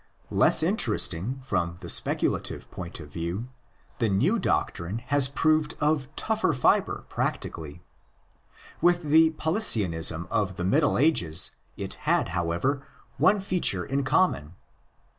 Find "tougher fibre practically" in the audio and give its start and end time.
6.15-7.83